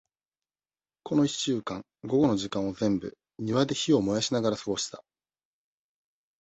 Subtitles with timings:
[1.03, 5.03] この一週間、午後の時間を全部、庭で火を燃やしながら過ごした。